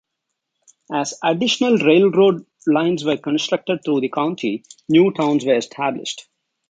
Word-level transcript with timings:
As 0.91 1.13
additional 1.23 1.77
railroad 1.77 2.47
lines 2.65 3.05
were 3.05 3.17
constructed 3.17 3.81
through 3.85 4.01
the 4.01 4.09
county, 4.09 4.63
new 4.89 5.11
towns 5.11 5.45
were 5.45 5.53
established. 5.53 6.27